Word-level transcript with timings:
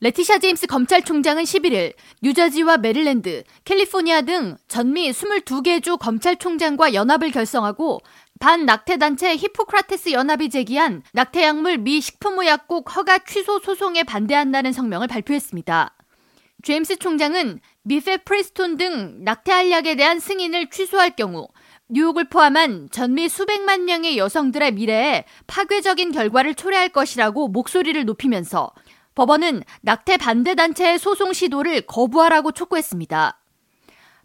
레티샤 0.00 0.38
제임스 0.38 0.68
검찰총장은 0.68 1.42
11일 1.42 1.92
뉴저지와 2.22 2.76
메릴랜드, 2.76 3.42
캘리포니아 3.64 4.22
등 4.22 4.56
전미 4.68 5.10
22개 5.10 5.82
주 5.82 5.96
검찰총장과 5.96 6.94
연합을 6.94 7.32
결성하고 7.32 7.98
반 8.38 8.64
낙태 8.64 8.98
단체 8.98 9.34
히포크라테스 9.34 10.12
연합이 10.12 10.50
제기한 10.50 11.02
낙태약물 11.14 11.78
미 11.78 12.00
식품의약국 12.00 12.94
허가 12.94 13.18
취소 13.18 13.58
소송에 13.58 14.04
반대한다는 14.04 14.72
성명을 14.72 15.08
발표했습니다. 15.08 15.96
제임스 16.62 16.98
총장은 16.98 17.58
미페 17.82 18.18
프리스톤 18.18 18.76
등 18.76 19.24
낙태알약에 19.24 19.96
대한 19.96 20.20
승인을 20.20 20.70
취소할 20.70 21.16
경우 21.16 21.48
뉴욕을 21.88 22.28
포함한 22.28 22.90
전미 22.92 23.28
수백만 23.28 23.84
명의 23.84 24.16
여성들의 24.16 24.74
미래에 24.74 25.24
파괴적인 25.48 26.12
결과를 26.12 26.54
초래할 26.54 26.90
것이라고 26.90 27.48
목소리를 27.48 28.04
높이면서 28.04 28.70
법원은 29.18 29.64
낙태 29.80 30.16
반대 30.16 30.54
단체의 30.54 31.00
소송 31.00 31.32
시도를 31.32 31.80
거부하라고 31.80 32.52
촉구했습니다. 32.52 33.40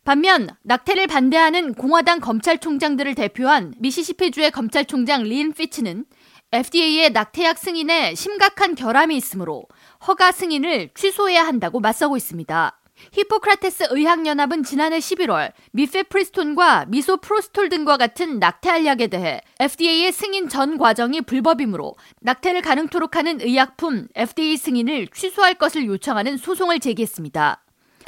반면 0.04 0.50
낙태를 0.62 1.08
반대하는 1.08 1.74
공화당 1.74 2.20
검찰총장들을 2.20 3.16
대표한 3.16 3.74
미시시피주의 3.80 4.52
검찰총장 4.52 5.24
린 5.24 5.52
피츠는 5.52 6.06
FDA의 6.52 7.10
낙태약 7.10 7.58
승인에 7.58 8.14
심각한 8.14 8.76
결함이 8.76 9.18
있으므로 9.18 9.64
허가 10.06 10.32
승인을 10.32 10.92
취소해야 10.94 11.44
한다고 11.44 11.80
맞서고 11.80 12.16
있습니다. 12.16 12.80
히포크라테스 13.14 13.88
의학연합은 13.92 14.64
지난해 14.64 15.00
11월 15.00 15.52
미페프리스톤과 15.72 16.86
미소프로스톨 16.88 17.70
등과 17.70 17.98
같은 17.98 18.40
낙태 18.40 18.70
알약에 18.70 19.08
대해 19.08 19.42
FDA의 19.60 20.12
승인 20.12 20.50
전 20.50 20.78
과정이 20.78 21.22
불법이므로 21.22 21.96
낙태를 22.22 22.62
가능토록 22.62 23.16
하는 23.16 23.40
의약품 23.42 24.08
FDA 24.16 24.58
승인을 24.58 25.08
취소할 25.14 25.56
것을 25.56 25.86
요청하는 25.86 26.38
소송을 26.38 26.80
제기했습니다. 26.80 27.60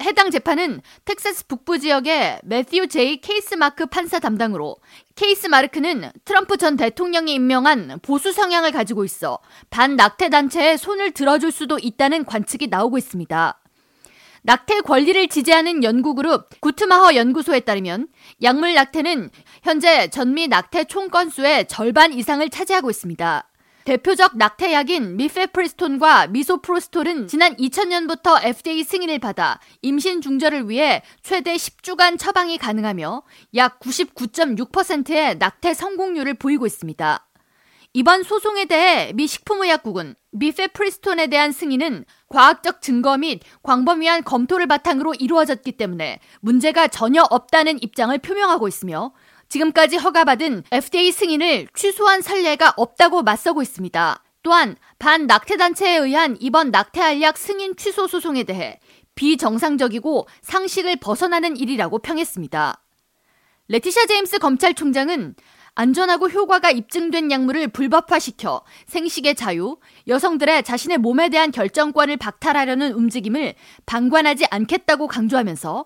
해당 0.02 0.30
재판은 0.30 0.82
텍사스 1.06 1.48
북부 1.48 1.80
지역의 1.80 2.42
매튜 2.44 2.88
제이 2.88 3.22
케이스 3.22 3.56
마크 3.56 3.86
판사 3.86 4.20
담당으로 4.20 4.76
케이스 5.16 5.48
마르크는 5.48 6.12
트럼프 6.26 6.58
전 6.58 6.76
대통령이 6.76 7.34
임명한 7.36 8.00
보수 8.02 8.34
성향을 8.34 8.72
가지고 8.72 9.06
있어 9.06 9.40
반낙태 9.70 10.30
단체에 10.30 10.76
손을 10.76 11.12
들어줄 11.12 11.52
수도 11.52 11.80
있다는 11.80 12.26
관측이 12.26 12.68
나오고 12.68 12.98
있습니다. 12.98 13.62
낙태 14.46 14.82
권리를 14.82 15.28
지지하는 15.28 15.84
연구그룹 15.84 16.62
구트마허 16.62 17.16
연구소에 17.16 17.62
따르면 17.62 18.08
약물 18.44 18.76
낙태는 18.76 19.32
현재 19.64 20.08
전미 20.12 20.48
낙태 20.50 20.84
총 20.84 21.10
건수의 21.10 21.68
절반 21.68 22.14
이상을 22.14 22.48
차지하고 22.52 22.92
있습니다. 22.92 23.50
대표적 23.86 24.38
낙태약인 24.38 25.18
미페프리스톤과 25.18 26.28
미소프로스톨은 26.28 27.28
지난 27.28 27.56
2000년부터 27.56 28.44
FDA 28.44 28.84
승인을 28.84 29.18
받아 29.18 29.60
임신 29.82 30.22
중절을 30.22 30.70
위해 30.70 31.02
최대 31.24 31.56
10주간 31.56 32.20
처방이 32.20 32.60
가능하며 32.60 33.24
약 33.56 33.80
99.6%의 33.80 35.38
낙태 35.40 35.74
성공률을 35.74 36.36
보이고 36.36 36.68
있습니다. 36.68 37.28
이번 37.94 38.24
소송에 38.24 38.66
대해 38.66 39.12
미 39.16 39.26
식품의약국은 39.26 40.16
미페 40.38 40.68
프리스톤에 40.68 41.28
대한 41.28 41.54
승인은 41.54 42.04
과학적 42.28 42.82
증거 42.82 43.18
및 43.18 43.42
광범위한 43.64 44.26
검토를 44.26 44.68
바탕으로 44.68 45.14
이루어졌기 45.14 45.74
때문에 45.74 46.20
문제가 46.42 46.90
전혀 46.90 47.24
없다는 47.24 47.82
입장을 47.82 48.18
표명하고 48.18 48.68
있으며 48.68 49.14
지금까지 49.48 49.96
허가받은 49.96 50.64
FDA 50.72 51.12
승인을 51.14 51.68
취소한 51.74 52.22
선례가 52.22 52.74
없다고 52.76 53.24
맞서고 53.24 53.62
있습니다. 53.62 54.24
또한 54.44 54.76
반 55.00 55.26
낙태단체에 55.26 55.98
의한 55.98 56.36
이번 56.42 56.70
낙태알약 56.70 57.38
승인 57.38 57.78
취소 57.78 58.06
소송에 58.06 58.44
대해 58.44 58.80
비정상적이고 59.16 60.28
상식을 60.42 60.98
벗어나는 60.98 61.56
일이라고 61.56 62.00
평했습니다. 62.00 62.82
레티샤 63.70 64.06
제임스 64.08 64.40
검찰총장은 64.40 65.36
안전하고 65.76 66.30
효과가 66.30 66.72
입증된 66.72 67.32
약물을 67.32 67.68
불법화시켜 67.68 68.64
생식의 68.88 69.36
자유, 69.36 69.78
여성들의 70.08 70.64
자신의 70.64 70.98
몸에 71.00 71.30
대한 71.30 71.52
결정권을 71.52 72.18
박탈하려는 72.18 72.94
움직임을 72.94 73.56
방관하지 73.86 74.46
않겠다고 74.50 75.08
강조하면서 75.08 75.86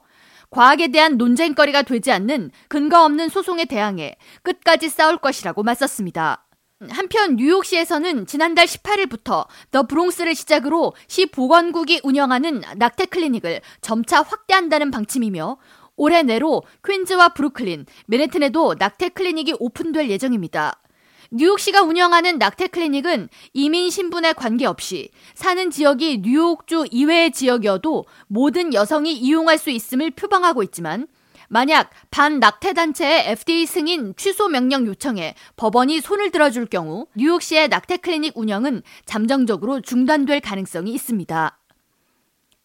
과학에 0.51 0.87
대한 0.89 1.17
논쟁거리가 1.17 1.81
되지 1.83 2.11
않는 2.11 2.51
근거 2.67 3.03
없는 3.03 3.29
소송에 3.29 3.65
대항해 3.65 4.15
끝까지 4.43 4.89
싸울 4.89 5.17
것이라고 5.17 5.63
맞섰습니다. 5.63 6.45
한편 6.91 7.35
뉴욕시에서는 7.35 8.25
지난달 8.25 8.65
18일부터 8.65 9.47
더 9.69 9.83
브롱스를 9.83 10.33
시작으로 10.33 10.93
시 11.07 11.25
보건국이 11.25 11.99
운영하는 12.03 12.61
낙태 12.77 13.07
클리닉을 13.07 13.59
점차 13.81 14.21
확대한다는 14.21 14.89
방침이며 14.89 15.57
올해 15.99 16.23
내로 16.23 16.63
퀸즈와 16.87 17.29
브루클린, 17.29 17.85
맨해튼에도 18.07 18.75
낙태 18.79 19.09
클리닉이 19.09 19.55
오픈될 19.59 20.09
예정입니다. 20.09 20.81
뉴욕시가 21.29 21.81
운영하는 21.81 22.37
낙태 22.37 22.67
클리닉은 22.67 23.27
이민 23.53 23.89
신분에 23.89 24.31
관계없이 24.31 25.11
사는 25.35 25.69
지역이 25.69 26.21
뉴욕주 26.23 26.87
이외의 26.89 27.31
지역이어도 27.31 28.05
모든 28.27 28.73
여성이 28.73 29.13
이용할 29.13 29.57
수 29.57 29.69
있음을 29.69 30.11
표방하고 30.11 30.63
있지만 30.63 31.05
만약 31.49 31.89
반낙태 32.11 32.73
단체의 32.73 33.31
FDA 33.31 33.65
승인 33.65 34.13
취소 34.15 34.47
명령 34.47 34.87
요청에 34.87 35.35
법원이 35.57 35.99
손을 35.99 36.31
들어줄 36.31 36.67
경우 36.67 37.07
뉴욕시의 37.15 37.67
낙태 37.67 37.97
클리닉 37.97 38.37
운영은 38.37 38.83
잠정적으로 39.05 39.81
중단될 39.81 40.39
가능성이 40.39 40.93
있습니다. 40.93 41.59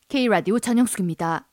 K라디오 0.08 0.60
전영숙입니다. 0.60 1.48